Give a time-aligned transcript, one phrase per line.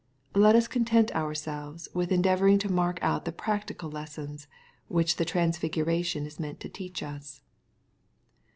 [0.33, 4.47] Let us content ourselves with endeavor ing to mark out the practical lessons
[4.87, 7.43] which the trans figuration is meant to teach us.